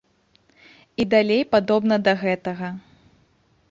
[1.03, 2.67] І далей падобна да гэтага.